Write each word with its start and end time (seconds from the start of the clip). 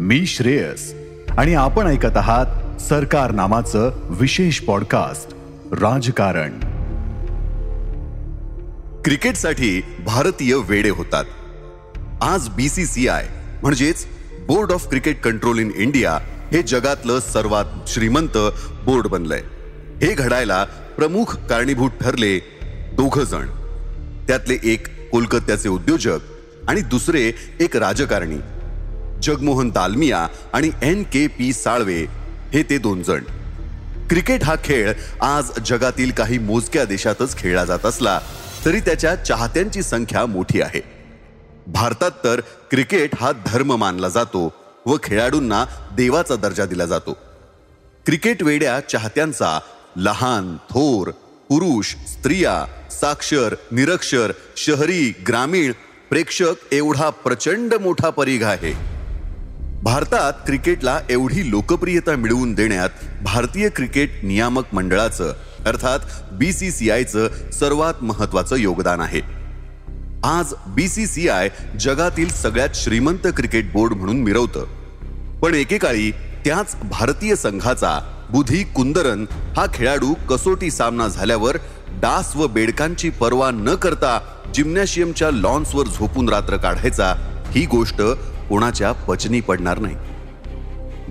मी 0.00 0.26
श्रेयस. 0.26 0.94
आणि 1.38 1.54
आपण 1.54 1.86
ऐकत 1.86 2.16
आहात 2.16 2.80
सरकार 2.80 3.30
नामाचं 3.30 3.90
विशेष 4.20 4.60
पॉडकास्ट 4.60 5.34
राजकारण. 5.72 6.50
क्रिकेटसाठी 9.04 9.82
भारतीय 10.04 10.54
वेडे 10.54 10.90
होतात. 10.90 11.24
आज 12.20 12.48
बीसीसीआय 12.48 13.26
म्हणजेच 13.62 14.06
board 14.46 14.72
of 14.72 14.88
cricket 14.88 15.20
control 15.20 15.58
in 15.58 15.70
India 15.76 16.12
हे 16.52 16.62
जगातलं 16.62 17.20
सर्वात 17.20 17.64
श्रीमंत 17.86 18.38
बोर्ड 18.84 19.06
बनलंय. 19.06 19.42
हे 20.06 20.14
घडायला 20.14 20.64
प्रमुख 20.98 21.36
कारणीभूत 21.36 21.90
ठरले 21.90 22.38
दोघ 22.92 23.20
जण. 23.20 23.46
त्यातले 24.26 24.58
एक 24.62 25.10
कोलकात्याचे 25.10 25.68
उद्योजक 25.68 26.18
आणि 26.68 26.80
दुसरे 26.80 27.32
एक 27.60 27.76
राजकारणी. 27.76 28.36
जगमोहन 29.22 29.70
दालमिया 29.70 30.26
आणि 30.52 30.70
एन 30.82 31.02
के 31.02 31.26
पी 31.26 31.52
साळवे 31.52 32.00
हे 32.52 32.62
ते 32.62 32.78
दोन 32.78 33.02
जण. 33.02 33.24
क्रिकेट 34.10 34.44
हा 34.44 34.54
खेळ 34.64 34.92
आज 35.20 35.50
जगातील 35.66 36.10
काही 36.10 36.38
मोजक्या 36.38 36.84
देशातच 36.84 37.36
खेळला 37.38 37.64
जात 37.64 37.86
असला 37.86 38.18
तरी 38.64 38.80
त्याच्या 38.80 39.14
चाहत्यांची 39.14 39.82
संख्या 39.82 40.24
मोठी 40.26 40.60
आहे. 40.62 40.80
भारतात 41.66 42.10
तर 42.24 42.40
क्रिकेट 42.70 43.14
हा 43.20 43.32
धर्म 43.46 43.74
मानला 43.76 44.08
जातो 44.08 44.52
व 44.86 44.96
खेळाडूंना 45.02 45.64
देवाचा 45.96 46.36
दर्जा 46.36 46.64
दिला 46.64 46.86
जातो. 46.86 47.16
क्रिकेट 48.06 48.42
वेड्या 48.42 48.78
चाहत्यांचा 48.80 49.58
लहान 49.96 50.56
थोर 50.70 51.10
पुरुष 51.48 51.94
स्त्रिया 52.08 52.64
साक्षर 52.90 53.54
निरक्षर 53.72 54.32
शहरी 54.56 55.12
ग्रामीण 55.28 55.72
प्रेक्षक 56.10 56.72
एवढा 56.72 57.10
प्रचंड 57.10 57.74
मोठा 57.74 58.10
परिघ 58.10 58.44
आहे. 58.44 58.72
भारतात 59.82 60.32
क्रिकेटला 60.46 60.98
एवढी 61.10 61.50
लोकप्रियता 61.50 62.16
मिळवून 62.16 62.54
देण्यात 62.54 62.88
भारतीय 63.22 63.68
क्रिकेट 63.68 64.10
नियामक 64.22 64.64
मंडळाचं 64.72 65.32
अर्थात 65.66 65.98
बी 66.32 66.52
सी 66.52 66.70
सी 66.70 66.90
आयचं 66.90 67.28
सर्वात 67.52 67.94
महत्वाचं 68.02 68.56
योगदान 68.56 69.00
आहे. 69.00 69.20
आज 70.24 70.54
बी 70.66 70.88
सी 70.88 71.06
सी 71.06 71.28
आय 71.28 71.48
जगातील 71.80 72.28
सगळ्यात 72.28 72.68
श्रीमंत 72.74 73.26
क्रिकेट 73.36 73.72
बोर्ड 73.72 73.92
म्हणून 73.92 74.16
मिरवतं. 74.16 74.64
पण 75.42 75.54
एकेकाळी 75.54 76.10
त्याच 76.44 76.76
भारतीय 76.90 77.36
संघाचा 77.36 78.26
बुधी 78.30 78.62
कुंदरन 78.62 79.24
हा 79.56 79.66
खेळाडू 79.74 80.14
कसोटी 80.14 80.70
सामना 80.70 81.08
झाल्यावर 81.08 81.56
डास 81.88 82.36
व 82.36 82.46
बेडकांची 82.46 83.10
पर्वा 83.10 83.50
न 83.50 83.74
करता 83.74 84.18
जिम्नॅशियमच्या 84.54 85.30
लॉन्सवर 85.30 85.86
झोपून 85.86 86.28
रात्र 86.28 86.56
काढायचा 86.56 87.14
ही 87.50 87.66
गोष्ट 87.66 88.02
कोणाच्या 88.48 88.92
पचनी 88.92 89.40
पडणार 89.40 89.78
नाही. 89.78 89.96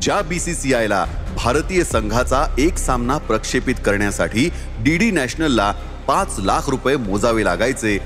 ज्या 0.02 0.22
बीसीसीआयला 0.22 1.06
भारतीय 1.36 1.84
संघाचा 1.84 2.56
एक 2.58 2.78
सामना 2.78 3.18
प्रक्षेपित 3.18 3.76
करण्यासाठी 3.86 4.50
डीडी 4.80 5.12
नॅशनलला 5.12 5.72
पाच 6.08 6.36
लाख 6.40 6.70
रुपये 6.70 6.96
मोजावे 6.96 7.46
लागायचे 7.46 8.00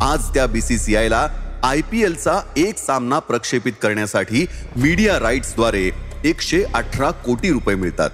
आज 0.00 0.34
त्या 0.34 0.46
बीसीसीआयला 0.46 1.28
आय 1.62 1.80
पी 1.80 2.02
एलचा 2.02 2.40
एक 2.56 2.78
सामना 2.78 3.18
प्रक्षेपित 3.18 3.72
करण्यासाठी 3.82 4.46
मीडिया 4.76 5.18
राईट्सद्वारे 5.20 5.90
एकशे 6.24 6.62
अठरा 6.74 7.10
कोटी 7.10 7.50
रुपये 7.50 7.74
मिळतात. 7.74 8.10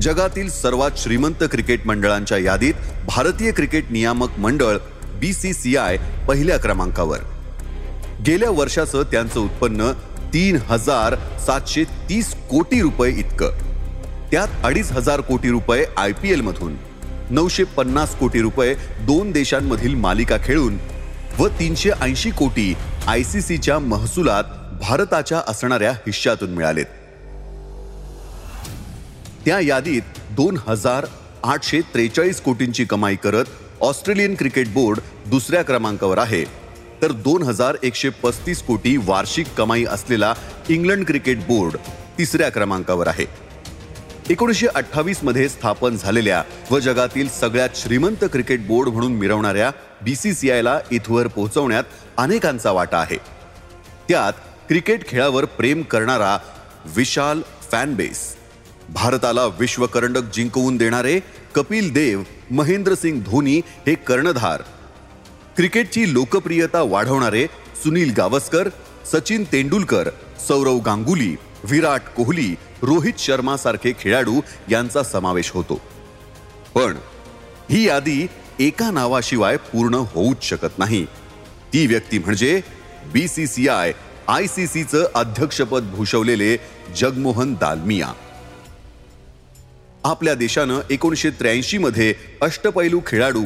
जगातील 0.00 0.50
सर्वात 0.50 0.90
श्रीमंत 0.96 1.44
क्रिकेट 1.50 1.86
मंडळांच्या 1.86 2.38
यादीत 2.38 2.74
भारतीय 3.06 3.50
क्रिकेट 3.50 3.84
नियामक 3.90 4.38
मंडळ 4.38 4.76
बीसीसीआय 5.20 5.96
पहिल्या 6.28 6.58
क्रमांकावर. 6.58 7.18
गेल्या 8.26 8.50
वर्षाचं 8.50 9.02
त्यांचं 9.02 9.40
उत्पन्न 9.40 9.92
तीन 10.34 10.58
हजार 10.68 11.14
सातशे 11.38 11.84
तीस 11.84 12.34
कोटी 12.50 12.80
रुपये 12.82 13.12
इतकं. 13.12 13.50
त्यात 14.30 14.48
अडीच 14.64 14.92
हजार 14.92 15.20
कोटी 15.20 15.48
रुपये 15.48 15.84
आय 15.96 16.12
पी 16.12 16.32
एलमधून 16.32 16.76
नऊशे 17.30 17.64
पन्नास 17.64 18.16
कोटी 18.16 18.40
रुपये 18.40 18.74
दोन 19.00 19.30
देशांमधील 19.30 19.94
मालिका 19.94 20.36
खेळून 20.44 20.78
व 21.38 21.48
तीनशे 21.48 21.90
ऐंशी 22.00 22.30
कोटी 22.30 22.74
आय 23.06 23.22
सी 23.22 23.40
सीच्या 23.40 23.78
महसुलात 23.78 24.44
भारताच्या 24.80 25.42
असणाऱ्या 25.46 25.92
हिश्श्यातून 25.92 26.50
मिळालेत. 26.50 26.86
त्या 29.44 29.60
यादीत 29.60 30.02
दोन 30.30 30.58
हजार 30.66 31.06
आठशे 31.44 31.80
त्रेचाळीस 31.80 32.40
कोटींची 32.40 32.84
कमाई 32.84 33.16
करत 33.16 33.44
ऑस्ट्रेलियन 33.80 34.34
क्रिकेट 34.34 34.68
बोर्ड 34.68 34.98
दुसऱ्या 35.26 35.62
क्रमांकावर 35.62 36.18
आहे. 36.18 36.63
तर 37.04 37.12
दोन 37.12 37.42
हजार 37.42 37.76
एकशे 37.82 38.08
पस्तीस 38.08 38.62
कोटी 38.62 38.96
वार्षिक 38.96 39.46
कमाई 39.56 39.84
असलेला 39.84 40.34
इंग्लंड 40.68 41.06
क्रिकेट 41.06 41.38
बोर्ड 41.38 41.76
तिसऱ्या 42.18 42.48
क्रमांकावर 42.50 43.06
आहे. 43.06 43.24
एकोणीसशे 44.30 44.66
अठ्ठावीसमध्ये 44.74 45.48
स्थापन 45.48 45.96
झालेल्या 45.96 46.42
व 46.70 46.78
जगातील 46.78 47.28
सगळ्यात 47.28 47.76
श्रीमंत 47.76 48.24
क्रिकेट 48.32 48.66
बोर्ड 48.66 48.88
म्हणून 48.88 49.12
मिरवणाऱ्या 49.12 49.70
बीसीसीआयला 50.02 50.78
इथवर 50.90 51.26
पोहोचवण्यात 51.26 51.84
अनेकांचा 52.16 52.70
वाटा 52.70 52.98
आहे. 52.98 53.16
त्यात 54.08 54.32
क्रिकेट 54.68 55.08
खेळावर 55.08 55.44
प्रेम 55.44 55.82
करणारा 55.82 56.36
विशाल 56.96 57.42
फॅनबेस 57.70 58.36
भारताला 58.88 59.46
विश्वकरंडक 59.46 60.34
जिंकवून 60.34 60.76
देणारे 60.76 61.20
कपिल 61.54 61.92
देव 61.92 62.22
महेंद्रसिंग 62.50 63.20
धोनी 63.20 63.60
हे 63.86 63.94
कर्णधार 63.94 64.62
क्रिकेटची 65.56 66.12
लोकप्रियता 66.12 66.80
वाढवणारे 66.82 67.46
सुनील 67.82 68.12
गावस्कर 68.16 68.68
सचिन 69.12 69.44
तेंडुलकर 69.52 70.08
सौरव 70.48 70.78
गांगुली 70.78 71.34
विराट 71.64 72.08
कोहली 72.16 72.54
रोहित 72.82 73.18
शर्मा 73.18 73.56
सारखे 73.56 73.92
खेळाडू 74.00 74.40
यांचा 74.70 75.02
समावेश 75.02 75.50
होतो. 75.50 75.80
पण 76.74 76.96
ही 77.70 77.86
यादी 77.86 78.26
एका 78.58 78.90
नावाशिवाय 78.90 79.56
पूर्ण 79.56 79.94
होऊच 79.94 80.42
शकत 80.42 80.78
नाही. 80.78 81.04
ती 81.72 81.86
व्यक्ती 81.86 82.18
म्हणजे 82.18 82.60
B 83.12 83.26
C 83.28 83.46
C 83.46 83.68
I 83.68 84.46
C 84.46 84.66
सीचं 84.66 85.06
अध्यक्षपद 85.14 85.90
भूषवलेले 85.94 86.56
जगमोहन 86.96 87.54
दालमिया. 87.54 88.12
आपल्या 90.04 90.34
देशानं 90.34 90.80
एकोणीसशे 90.90 91.30
त्र्याऐंशी 91.30 91.78
मध्ये 91.78 92.14
अष्टपैलू 92.42 93.00
खेळाडू 93.06 93.44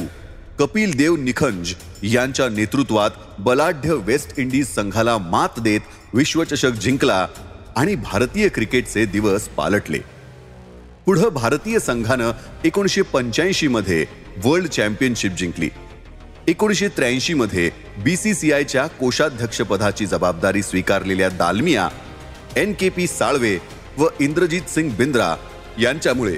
कपिल 0.59 0.93
देव 0.97 1.15
निखंज 1.15 1.73
यांच्या 2.03 2.47
नेतृत्वात 2.49 3.09
बलाढ्य 3.39 3.93
वेस्ट 4.05 4.39
इंडिज 4.39 4.67
संघाला 4.67 5.17
मात 5.17 5.59
देत 5.59 5.81
विश्वचषक 6.13 6.79
जिंकला 6.81 7.25
आणि 7.77 7.95
भारतीय 7.95 8.47
क्रिकेटचे 8.47 9.05
दिवस 9.05 9.47
पालटले. 9.47 9.99
पुढं 11.05 11.29
भारतीय 11.33 11.79
संघानं 11.79 12.31
एकोणीसशे 12.63 13.01
पंच्याऐंशी 13.13 13.67
मध्ये 13.67 14.05
वर्ल्ड 14.45 14.67
चॅम्पियनशिप 14.67 15.35
जिंकली. 15.37 15.69
एकोणीसशे 16.47 16.87
त्र्याऐंशी 16.87 17.33
मध्ये 17.33 17.69
बीसीसीआयच्या 18.03 18.85
कोषाध्यक्षपदाची 18.99 20.05
जबाबदारी 20.05 20.63
स्वीकारलेल्या 20.63 21.29
Dalmiya 21.29 21.89
N 22.57 22.73
K 22.79 22.89
P 22.89 23.07
Salve 23.07 23.57
व 23.97 24.07
इंद्रजित 24.19 24.69
सिंग 24.69 24.91
बिंद्रा 24.97 25.35
यांच्यामुळे 25.79 26.37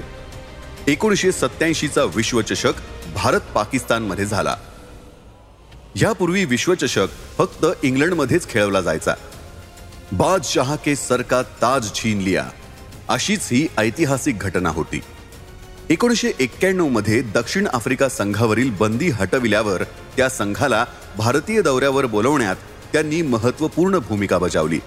एकोणीसशे 0.88 1.32
सत्याऐंशीचा 1.32 2.04
विश्वचषक 2.16 2.91
भारत 3.16 3.42
पाकिस्तानमध्ये 3.56 4.26
झाला. 4.26 4.56
यापूर्वी 5.96 6.46
विश्वचषक 6.46 7.08
फक्त 7.38 7.66
इंग्लंडमध्येच 7.84 8.50
खेळवला 8.50 8.82
जायचा. 8.82 9.14
बादशहा 10.12 10.76
के 10.76 10.96
सर 10.96 11.22
का 11.22 11.42
ताज 11.42 11.94
छीन 11.94 12.18
लिया. 12.18 12.50
अशीच 13.10 13.48
ही 13.52 13.68
ऐतिहासिक 13.78 14.40
घटना 14.40 14.70
होती. 14.70 15.02
एकोणीसशे 15.90 16.32
एक्क्याण्णवमध्ये 16.40 17.22
दक्षिण 17.22 17.68
आफ्रिका 17.68 18.10
संघावरील 18.10 18.70
बंदी 18.70 19.10
हटविल्यावर 19.10 19.84
त्या 19.84 20.30
संघाला 20.30 20.86
भारतीय 21.18 21.62
दौऱ्यावर 21.62 22.06
बोलवण्यात 22.06 22.56
त्यांनी 22.94 23.22
महत्त्वपूर्ण 23.22 23.98
भूमिका 23.98 24.38
बजावली. 24.38 24.80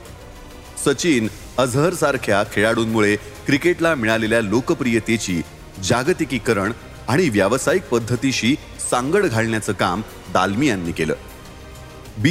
सचिन 0.85 1.29
अझहर 1.59 1.95
सारख्या 1.95 2.43
खेळाडूंमुळे 2.53 3.17
क्रिकेटला 3.17 3.95
मिळालेल्या 3.95 4.41
लोकप्रियतेची 4.41 5.43
जागतिकीकरण 5.85 6.73
आणि 7.09 7.29
व्यावसायिक 7.29 7.83
पद्धतीशी 7.83 8.55
सांगड 8.91 9.27
घालण्याचं 9.27 9.73
काम 9.73 10.03
दालमी 10.33 10.69
यांनी 10.69 10.93
केलं. 10.93 11.15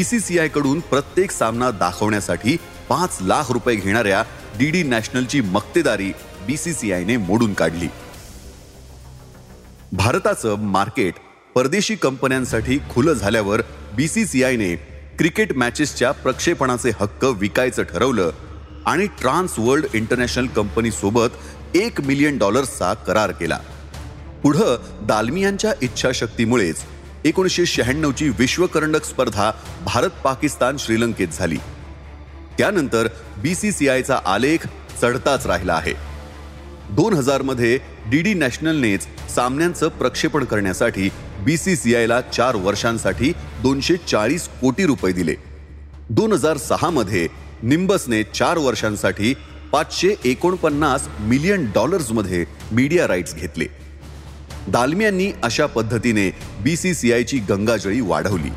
सी 0.04 0.48
कडून 0.48 0.80
प्रत्येक 0.80 1.31
सामना 1.31 1.72
दाखवण्यासाठी 1.72 2.58
पाच 2.90 3.18
लाख 3.22 3.52
रुपये 3.52 3.75
घेणाऱ्या 3.75 4.24
डी 4.60 4.70
डी 4.72 4.84
नॅशनलची 4.84 5.42
मक्तेदारी 5.42 6.12
बी 6.48 6.58
सी 6.58 6.74
सी 6.74 6.92
आयने 6.92 7.18
मोडून 7.18 7.54
काढली. 7.54 7.88
भारताचं 9.92 10.56
मार्केट 10.60 11.14
परदेशी 11.56 11.96
कंपन्यांसाठी 11.96 12.78
खुलं 12.92 13.14
झाल्यावर 13.14 13.62
बी 13.96 14.08
सी 14.08 14.26
सी 14.26 14.44
आयने 14.44 14.76
क्रिकेट 15.19 15.54
मॅचेसच्या 15.54 16.12
प्रक्षेपणाचे 16.12 16.92
हक्क 17.00 17.26
विकायचं 17.26 17.84
ठरवलं 17.84 18.31
आणि 18.86 19.06
ट्रान्स 19.06 19.60
वर्ल्ड 19.60 19.86
इंटरनॅशनल 19.94 20.48
कंपनीसोबत 20.48 21.76
एक 21.76 22.02
मिलियन 22.02 22.38
डॉलर्सचा 22.38 22.94
करार 22.94 23.31
केला. 23.31 23.60
पुढं 24.44 24.75
दालमियांच्या 25.07 25.72
इच्छाशक्तीमुळेच 25.81 26.78
एकोणीसशे 27.25 27.66
शहाण्णवची 27.66 28.30
विश्वकरंडक 28.30 29.04
स्पर्धा 29.04 29.51
भारत 29.86 30.10
पाकिस्तान 30.24 30.78
श्रीलंकेत 30.80 31.28
झाली. 31.34 31.57
त्यानंतर 32.57 33.07
बी 33.38 33.54
सी 33.56 33.72
सी 33.72 33.88
आयचा 33.90 34.19
आलेख 34.25 34.66
चढताच 35.01 35.45
राहिला 35.48 35.74
आहे. 35.74 35.94
दोन 36.90 37.13
हजारमध्ये 37.13 37.78
डी 38.12 38.22
डी 38.22 38.34
नॅशनलनेच 38.34 39.07
सामन्यांचं 39.36 39.88
प्रक्षेपण 39.88 40.44
करण्यासाठी 40.44 41.10
बी 41.45 41.57
सी 41.57 41.75
सी 41.75 41.95
आयला 41.95 42.19
चार 42.22 42.56
वर्षांसाठी 42.56 43.31
दोनशे 43.62 43.95
चाळीस 44.07 44.48
कोटी 44.62 44.86
रुपये 44.86 45.13
दिले. 45.13 45.36
दोन 46.10 46.34
हजार 46.34 46.57
सहामध्ये 46.57 47.28
निंबसने 47.63 48.24
चार 48.24 48.57
वर्षांसाठी 48.57 49.34
पाचशे 49.72 50.13
एकोणपन्नास 50.25 51.07
मिलियन 51.19 51.66
डॉलर्समध्ये 51.75 52.45
मीडिया 52.72 53.07
राईट्स 53.07 53.36
घेतले. 53.36 53.66
दालम्यांनी 54.68 55.31
अशा 55.44 55.65
पद्धतीने 55.65 56.30
बी 56.63 56.75
सी 56.77 56.94
सी 56.94 57.12
आयची 57.13 57.38
गंगाजळी 57.50 58.00
वाढवली. 58.01 58.50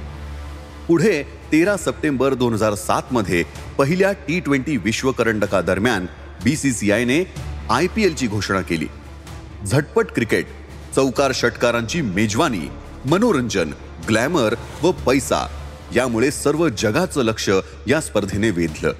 पुढे 0.88 1.22
तेरा 1.52 1.76
सप्टेंबर 1.76 2.34
दोन 2.34 2.52
हजार 2.54 2.74
सातमध्ये 2.74 3.42
पहिल्या 3.78 4.12
टी 4.28 4.38
ट्वेंटी 4.40 4.76
विश्वकरंडकादरम्यान 4.76 6.06
बीसीसीआयने 6.44 7.22
आय 7.70 7.86
पी 7.86 8.04
एलची 8.04 8.26
घोषणा 8.26 8.60
केली. 8.60 8.86
झटपट 9.66 10.12
क्रिकेट 10.14 10.46
चौकार 10.94 11.32
षटकारांची 11.34 12.00
मेजवानी 12.00 12.68
मनोरंजन 13.10 13.72
ग्लॅमर 14.08 14.54
व 14.82 14.90
पैसा 15.06 15.46
यामुळे 15.94 16.30
सर्व 16.30 16.68
जगाचं 16.68 17.22
लक्ष 17.22 17.48
या 17.86 18.00
स्पर्धेने 18.00 18.50
वेधलं. 18.50 18.92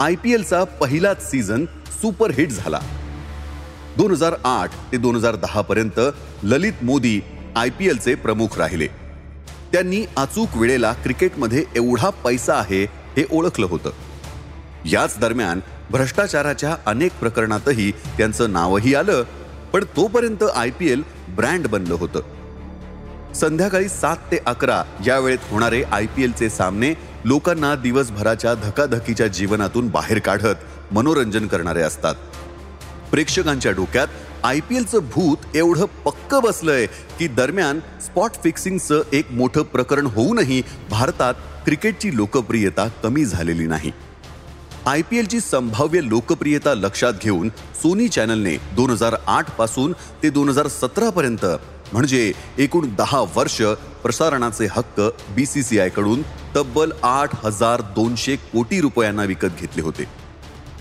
आय 0.00 0.14
पी 0.14 0.32
एलचा 0.34 0.62
पहिलाच 0.64 1.30
सीझन 1.30 1.64
सुपरहिट 2.00 2.50
झाला. 2.50 2.80
दोन 3.96 4.10
हजार 4.10 4.34
आठ 4.44 4.70
ते 4.92 4.96
दोन 4.96 5.16
हजार 5.16 5.36
दहापर्यंत 5.36 6.00
ललित 6.42 6.82
मोदी 6.82 7.20
आय 7.56 7.70
पी 7.70 7.86
एलचे 7.88 8.14
प्रमुख 8.14 8.58
राहिले. 8.58 8.86
त्यांनी 9.72 10.04
अचूक 10.16 10.56
वेळेला 10.56 10.92
क्रिकेटमध्ये 10.92 11.64
एवढा 11.76 12.10
पैसा 12.24 12.54
आहे 12.54 12.82
हे 13.16 13.24
ओळखलं 13.30 13.66
होतं. 13.66 13.90
याच 14.84 15.18
दरम्यान 15.18 15.60
भ्रष्टाचाराच्या 15.90 16.76
अनेक 16.86 17.12
प्रकरणातही 17.12 17.90
त्यांचं 17.90 18.52
नावही 18.52 18.94
आलं 18.94 19.22
पण 19.72 19.84
तोपर्यंत 19.96 20.44
आय 20.56 20.70
पी 20.70 20.90
एल 20.90 21.02
ब्रँड 21.28 21.66
बनलं 21.66 21.94
होतं. 21.94 22.20
संध्याकाळी 23.34 23.88
सात 23.88 24.16
ते 24.32 24.38
अकरा 24.46 24.82
या 25.06 25.18
वेळेत 25.18 25.50
होणारे 25.50 25.82
आय 25.82 26.06
पी 26.06 26.24
एलचे 26.24 26.48
सामने 26.50 26.92
लोकांना 27.24 27.74
दिवसभराच्या 27.74 28.54
धकाधकीच्या 28.54 29.26
जीवनातून 29.26 29.88
बाहेर 29.88 30.18
काढत 30.18 30.92
मनोरंजन 30.92 31.46
करणारे 31.46 31.82
असतात. 31.82 32.14
प्रेक्षकांच्या 33.10 33.72
डोक्यात 33.72 34.08
आय 34.44 34.60
पी 34.60 34.76
एलचं 34.76 34.98
भूत 35.12 35.56
एवढं 35.56 35.84
पक्क 36.04 36.34
बसलंय 36.34 36.86
की 37.18 37.26
दरम्यान 37.28 37.78
स्पॉट 38.04 38.34
फिक्सिंगचं 38.42 39.02
एक 39.12 39.30
मोठं 39.32 39.62
प्रकरण 39.72 40.06
होऊनही 40.06 40.60
भारतात 40.90 41.34
क्रिकेटची 41.64 42.14
लोकप्रियता 42.16 42.86
कमी 43.02 43.24
झालेली 43.24 43.66
नाही. 43.66 43.90
आय 44.86 45.02
पी 45.02 45.18
एलची 45.18 45.40
संभाव्य 45.40 46.00
लोकप्रियता 46.02 46.74
लक्षात 46.74 47.12
घेऊन 47.22 47.48
सोनी 47.82 48.06
चॅनलने 48.08 48.56
दोन 48.76 48.90
हजार 48.90 49.16
आठपासून 49.26 49.92
ते 50.22 50.30
दोन 50.30 50.48
हजार 50.48 50.68
सतरा 50.68 51.10
पर्यंत 51.10 51.44
म्हणजे 51.92 52.32
एकूण 52.58 52.88
दहा 52.98 53.20
वर्ष 53.36 53.60
प्रसारणाचे 54.02 54.66
हक्क 54.70 55.00
बी 55.34 55.46
सी 55.46 55.62
सी 55.62 55.88
कडून 55.96 56.22
तब्बल 56.56 56.92
आठ 57.02 57.34
हजार 57.44 57.80
दोनशे 57.96 58.36
कोटी 58.52 58.80
रुपयांना 58.80 59.24
विकत 59.24 59.60
घेतले 59.60 59.82
होते. 59.82 60.04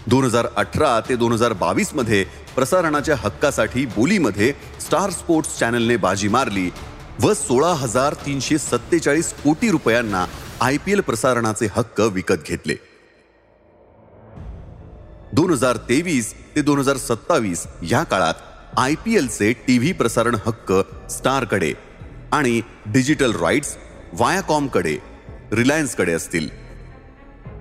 दोन 0.09 0.23
हजार 0.25 0.47
अठरा 0.57 0.99
ते 1.07 1.15
दोन 1.15 1.33
हजार 1.33 1.53
बावीसमध्ये 1.61 2.23
प्रसारणाच्या 2.55 3.15
हक्कासाठी 3.19 3.85
बोलीमध्ये 3.95 4.51
स्टार 4.81 5.09
स्पोर्ट्स 5.11 5.57
चॅनलने 5.59 5.95
बाजी 5.97 6.27
मारली 6.27 6.69
व 7.21 7.33
सोळा 7.33 7.71
हजार 7.77 8.13
तीनशे 8.25 8.57
सत्तेचाळीस 8.57 9.33
कोटी 9.43 9.69
रुपयांना 9.71 10.25
आय 10.61 10.77
पी 10.85 10.91
एल 10.91 11.01
प्रसारणाचे 11.01 11.67
हक्क 11.75 11.99
विकत 12.13 12.47
घेतले. 12.47 12.75
दोन 15.33 15.51
हजार 15.51 15.77
तेवीस 15.89 16.33
ते 16.55 16.61
दोन 16.61 16.79
हजार 16.79 16.97
सत्तावीस 16.97 17.65
या 17.89 18.03
काळात 18.03 18.33
आय 18.77 18.95
पी 19.05 19.15
एलचे 19.17 19.51
टी 19.67 19.77
व्ही 19.77 19.91
प्रसारण 19.93 20.35
हक्क 20.45 20.71
स्टारकडे 21.11 21.73
आणि 22.33 22.61
डिजिटल 22.93 23.35
राईट्स 23.41 23.75
वायाकॉमकडे 24.19 24.95
रिलायन्सकडे 25.51 26.13
असतील. 26.13 26.49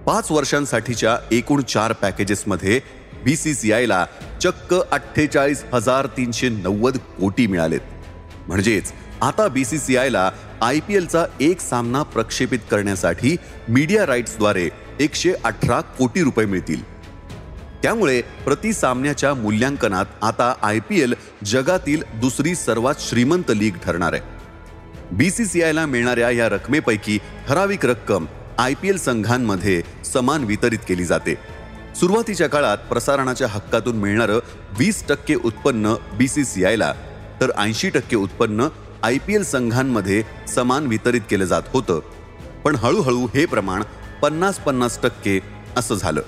पाच 0.06 0.30
वर्षांसाठीच्या 0.30 1.16
एकूण 1.32 1.62
चार 1.62 1.92
पॅकेजेसमध्ये 1.92 2.80
बी 3.24 3.36
सी 3.36 3.54
सी 3.54 3.72
आयला 3.72 4.04
चक्क 4.42 4.74
अठ्ठेचाळीस 4.74 5.64
हजार 5.72 6.06
तीनशे 6.06 6.48
नव्वद 6.48 6.96
कोटी 6.96 7.46
मिळालेत. 7.46 7.80
म्हणजेच 8.48 8.92
आता 9.22 9.46
बी 9.48 9.64
सी 9.64 9.78
सी 9.78 9.96
आयला 9.96 10.30
आय 10.62 10.80
पी 10.80 10.94
एलचा 10.94 11.24
एक 11.40 11.60
सामना 11.60 12.02
प्रक्षेपित 12.02 12.58
करण्यासाठी 12.70 13.36
मीडिया 13.68 14.06
राईट्सद्वारे 14.06 14.68
एकशे 15.00 15.32
अठरा 15.44 15.80
कोटी 15.80 16.22
रुपये 16.22 16.46
मिळतील. 16.46 16.82
त्यामुळे 17.82 18.20
प्रति 18.44 18.72
सामन्याच्या 18.72 19.34
मूल्यांकनात 19.34 20.06
आता 20.22 20.54
आय 20.62 20.78
पी 20.78 21.00
एल 21.00 21.14
जगातील 21.44 22.02
दुसरी 22.14 22.54
सर्वात 22.54 22.94
श्रीमंत 23.00 23.50
लीग 23.50 23.76
ठरणार 23.84 24.12
आहे. 24.12 24.22
बी 25.12 25.30
सी 25.30 25.44
सी 25.44 25.62
आयला 25.62 25.86
मिळणाऱ्या 25.86 26.30
या 26.30 26.48
रकमेपैकी 26.48 27.18
ठराविक 27.48 27.86
रक्कम 27.86 28.26
आय 28.58 28.74
पी 28.74 28.88
एल 28.88 28.98
संघांमध्ये 28.98 29.80
समान 30.04 30.44
वितरित 30.44 30.78
केली 30.88 31.04
जाते. 31.04 31.34
सुरुवातीच्या 31.96 32.48
काळात 32.48 32.78
प्रसारणाच्या 32.88 33.48
हक्कातून 33.50 33.96
मिळणारं 33.96 34.38
वीस 34.78 35.02
टक्के 35.08 35.34
उत्पन्न 35.44 35.94
बी 36.18 36.28
सी 36.28 36.44
सी 36.44 36.64
आयला 36.64 36.92
तर 37.40 37.50
ऐंशी 37.58 37.90
टक्के 37.90 38.16
उत्पन्न 38.16 38.68
आय 39.02 39.18
पी 39.26 39.34
एल 39.34 39.42
संघांमध्ये 39.44 40.22
समान 40.54 40.86
वितरित 40.86 41.20
केलं 41.30 41.44
जात 41.44 41.62
होतं. 41.72 42.00
पण 42.64 42.76
हळूहळू 42.76 43.26
हे 43.34 43.44
प्रमाण 43.46 43.82
पन्नास 44.22 44.58
पन्नास 44.58 44.98
टक्के 45.02 45.38
असं 45.76 45.94
झालं. 45.94 46.20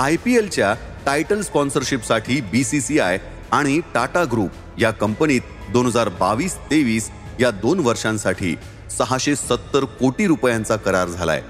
आय 0.00 0.16
पी 0.16 0.36
एलच्या 0.36 0.74
टायटल 1.06 1.40
स्पॉन्सरशिपसाठी 1.42 2.40
बी 2.52 2.64
सी 2.64 2.80
सी 2.80 2.98
आय 2.98 3.18
आणि 3.52 3.80
टाटा 3.94 4.24
ग्रुप 4.32 4.80
या 4.80 4.90
कंपनीत 4.90 5.72
दोन 5.72 5.86
हजार 5.86 6.08
बावीस 6.20 6.56
तेवीस 6.70 7.10
या 7.40 7.50
दोन 7.50 7.78
वर्षांसाठी 7.78 8.54
सहाशे 8.98 9.34
सत्तर 9.36 9.84
कोटी 10.00 10.26
रुपयांचा 10.26 10.76
करार 10.76 11.08
झालाय. 11.08 11.42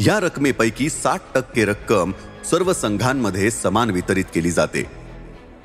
या 0.00 0.18
रकमेपैकी 0.20 0.88
साठ 0.90 1.20
टक्के 1.34 1.64
रक्कम 1.64 2.12
सर्व 2.50 2.72
संघांमध्ये 2.72 3.50
समान 3.50 3.90
वितरित 3.90 4.24
केली 4.34 4.50
जाते. 4.50 4.82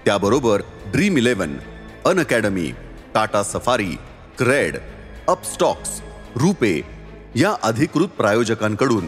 त्याबरोबर 0.06 0.62
dream 0.92 1.18
eleven 1.18 1.58
Unacademy 2.20 2.72
Tata 3.14 3.44
Safari 3.44 3.96
CRED 4.38 4.78
Upstox 5.30 6.02
RuPay 6.38 6.80
या 7.36 7.54
अधिकृत 7.64 8.08
प्रायोजकांकडून 8.18 9.08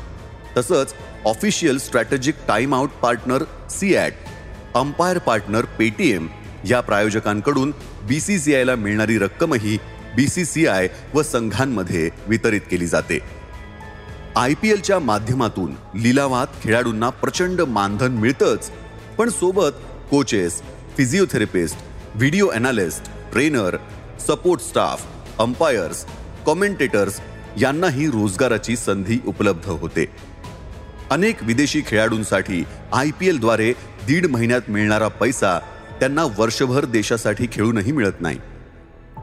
तसंच 0.58 0.94
official 1.26 1.78
strategic 1.78 2.36
time 2.48 2.76
out 2.76 2.90
partner 3.02 3.44
CEAT 3.70 4.14
umpire 4.76 5.18
partner 5.18 5.66
Paytm 5.78 6.28
या 6.70 6.82
प्रायोजकांकडून 6.82 7.72
बी 8.08 8.20
सी 8.20 8.38
सी 8.40 8.56
आयला 8.56 8.76
मिळणारी 8.76 9.18
रक्कमही 9.20 9.78
बी 10.16 10.28
सी 10.28 10.46
सी 10.46 10.66
आय 10.68 10.88
व 11.14 11.22
संघांमध्ये 11.24 12.10
वितरित 12.28 12.62
केली 12.72 12.88
जाते. 12.88 13.20
आय 14.36 14.54
पी 14.54 14.70
एलच्या 14.72 15.00
माध्यमातून 15.00 15.72
लिलावात 16.02 16.48
खेळाडूंना 16.64 17.10
प्रचंड 17.10 17.62
मानधन 17.62 18.12
मिळतंच 18.12 18.70
पण 19.18 19.30
सोबत 19.30 19.82
coaches 20.12 20.62
physiotherapist 20.98 21.78
video 22.16 22.48
analyst 22.48 23.10
trainer 23.32 23.78
support 24.28 24.62
staff 24.62 25.06
umpires 25.40 26.06
commentators 26.46 27.20
यांनाही 27.62 28.08
रोजगाराची 28.08 28.76
संधी 28.76 29.20
उपलब्ध 29.28 29.70
होते. 29.70 30.06
अनेक 31.12 31.44
विदेशी 31.44 31.82
खेळाडूंसाठी 31.88 32.64
आय 32.94 33.10
पी 33.20 33.28
एलद्वारे 33.28 33.74
दीड 34.08 34.26
महिन्यात 34.26 34.70
मिळणारा 34.70 35.08
पैसा 35.08 35.60
त्यांना 36.00 36.24
वर्षभर 36.38 36.86
देशासाठी 36.86 37.48
खेळूनही 37.52 37.92
मिळत 37.92 38.22
नाही. 38.22 38.38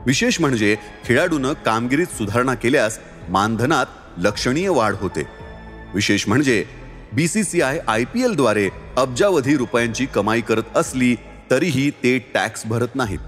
विशेष 0.06 0.40
म्हणजे 0.40 0.74
खेळाडूनं 1.04 1.52
कामगिरीत 1.64 2.16
सुधारणा 2.18 2.54
केल्यास 2.54 2.98
मानधनात 3.28 3.86
लक्षणीय 4.18 4.68
वाढ 4.68 4.94
होते. 5.00 5.26
विशेष 5.94 6.26
म्हणजे 6.28 6.64
B 7.12 7.26
C 7.28 7.42
C 7.44 7.60
I 7.60 7.78
I 7.88 8.04
P 8.04 8.22
एलद्वारे 8.24 8.68
अब्जावधी 8.96 9.56
रुपयांची 9.56 10.06
कमाई 10.06 10.40
करत 10.40 10.76
असली 10.76 11.14
तरीही 11.50 11.90
ते 12.02 12.18
टॅक्स 12.34 12.66
भरत 12.66 12.94
नाहीत. 12.94 13.18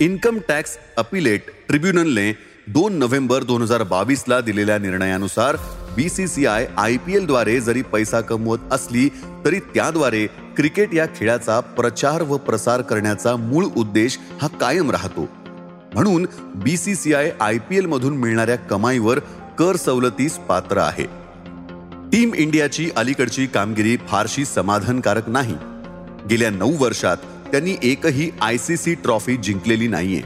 इन्कम 0.00 0.38
टॅक्स 0.48 0.76
अपिलेट 0.96 1.50
ट्रिब्युनलने 1.68 2.32
दोन 2.68 2.98
नोव्हेंबर 2.98 3.42
दोन 3.42 3.62
हजार 3.62 3.82
बावीसला 3.82 4.40
दिलेल्या 4.40 4.78
निर्णयानुसार 4.78 5.56
B 5.96 6.08
C 6.08 6.26
C 6.28 6.46
I 6.46 6.66
I 6.78 6.96
P 6.96 7.16
एलद्वारे 7.16 7.60
जरी 7.60 7.82
पैसा 7.82 8.20
कमवत 8.20 8.72
असली 8.72 9.08
तरी 9.44 9.58
त्याद्वारे 9.74 10.26
क्रिकेट 10.56 10.94
या 10.94 11.06
खेळाचा 11.16 11.60
प्रचार 11.60 12.22
व 12.22 12.36
प्रसार 12.36 12.82
करण्याचा 12.82 13.36
मूळ 13.36 13.64
उद्देश 13.76 14.18
हा 14.42 14.48
कायम 14.60 14.90
राहतो. 14.90 15.28
म्हणून 15.94 16.26
B 16.54 16.76
C 16.76 16.94
C 16.94 17.14
I 17.14 17.30
I 17.40 17.58
P 17.58 17.76
L 17.76 17.86
मधून 17.86 18.16
मिळणाऱ्या 18.16 18.56
कमाईवर 18.56 19.18
कर 19.58 19.76
सवलतीस 19.76 20.38
पात्र 20.38 20.78
आहे. 20.78 21.04
टीम 22.12 22.34
इंडियाची 22.34 22.90
अलीकडची 22.96 23.46
कामगिरी 23.46 23.96
फारशी 24.08 24.44
समाधानकारक 24.44 25.28
नाही. 25.28 25.54
गेल्या 26.30 26.50
नऊ 26.50 26.76
वर्षात 26.78 27.16
त्यांनी 27.52 27.76
एकही 27.82 28.30
आय 28.42 28.58
सी 28.58 28.76
सी 28.76 28.94
ट्रॉफी 28.94 29.36
जिंकलेली 29.36 29.88
नाहीये. 29.88 30.22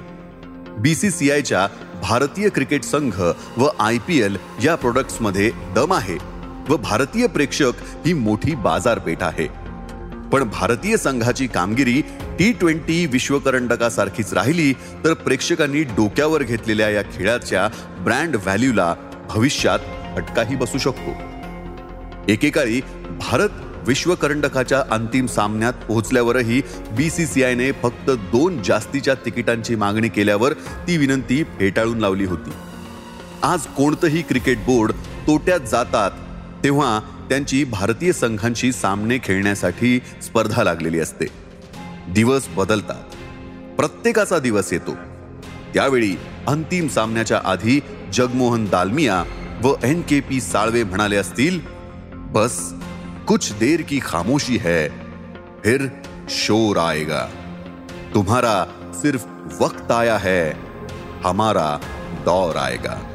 बीसीसीआयच्या 0.78 1.66
भारतीय 2.02 2.48
क्रिकेट 2.48 2.84
संघ 2.84 3.20
व 3.56 3.68
आय 3.80 3.98
पी 3.98 4.20
एल 4.20 4.36
या 4.64 4.74
प्रोडक्ट्समध्ये 4.74 5.50
दम 5.74 5.92
आहे 5.92 6.16
व 6.68 6.76
भारतीय 6.76 7.26
प्रेक्षक 7.26 7.72
ही 8.06 8.12
मोठी 8.12 8.54
बाजारपेठ 8.54 9.22
आहे. 9.22 9.63
पण 10.32 10.48
भारतीय 10.48 10.96
संघाची 10.96 11.46
कामगिरी 11.46 12.00
टी 12.38 12.52
ट्वेंटी 12.52 13.06
विश्वकरंडकासारखीच 13.06 14.32
राहिली 14.34 14.72
तर 15.04 15.14
प्रेक्षकांनी 15.14 15.82
डोक्यावर 15.82 16.42
घेतलेल्या 16.42 16.88
या 16.90 17.02
खेळाच्या 17.02 17.68
ब्रँड 18.00 18.36
व्हॅल्यूला 18.36 18.94
भविष्यात 19.30 19.78
फटकाही 20.16 20.56
बसू 20.56 20.78
शकतो. 20.78 21.14
एकेकाळी 22.28 22.80
भारत 23.10 23.48
विश्वकरंडकाच्या 23.86 24.82
अंतिम 24.90 25.26
सामन्यात 25.26 25.72
पोहोचल्यावरही 25.88 26.60
बी 26.92 27.10
सी 27.10 27.26
सी 27.26 27.42
आयने 27.44 27.70
फक्त 27.72 28.10
दोन 28.10 28.62
जास्तीच्या 28.62 29.14
तिकिटांची 29.14 29.74
मागणी 29.74 30.08
केल्यावर 30.08 30.52
ती 30.86 30.96
विनंती 30.96 31.42
फेटाळून 31.58 31.98
लावली 31.98 32.24
होती. 32.24 32.50
आज 33.42 33.66
कोणतंही 33.76 34.22
क्रिकेट 34.22 34.58
बोर्ड 34.58 34.92
तोट्यात 35.26 35.60
जातात 35.60 36.10
तेव्हा 36.64 37.00
त्यांची 37.28 37.64
भारतीय 37.64 38.12
संघांशी 38.12 38.72
सामने 38.72 39.18
खेळण्यासाठी 39.24 40.00
स्पर्धा 40.22 40.64
लागलेली 40.64 41.00
असते. 41.00 41.26
दिवस 42.08 42.48
बदलतात. 42.48 43.04
प्रत्येकाचा 43.76 44.38
दिवस 44.38 44.72
येतो. 44.72 44.94
त्यावेळी 45.74 46.16
अंतिम 46.46 46.88
सामन्याच्या 46.88 47.40
आधी 47.44 47.80
जगमोहन 48.12 48.64
दालमिया 48.64 49.24
व 49.62 49.74
एन 49.84 50.02
के 50.02 50.20
पी 50.20 50.40
साळवे 50.40 50.84
म्हणाले 50.84 51.16
असतील 51.16 51.60
बस 52.12 52.72
कुछ 53.28 53.52
देर 53.52 53.82
की 53.88 53.98
खामोशी 54.02 54.56
है 54.56 54.88
फिर 55.64 55.86
शोर 56.28 56.76
आएगा. 56.76 57.26
तुम्हारा 58.14 58.64
सिर्फ 58.94 59.26
वक्त 59.60 59.90
आया 59.90 60.16
है 60.16 60.50
हमारा 61.24 61.78
दौर 62.24 62.56
आएगा. 62.56 63.13